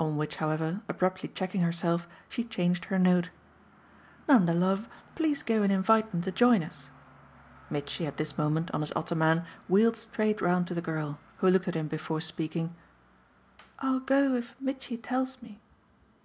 [0.00, 3.30] On which however, abruptly checking herself, she changed her note.
[4.26, 6.90] "Nanda love, please go and invite them to join us."
[7.70, 11.76] Mitchy, at this, on his ottoman, wheeled straight round to the girl, who looked at
[11.76, 12.74] him before speaking.
[13.78, 15.60] "I'll go if Mitchy tells me."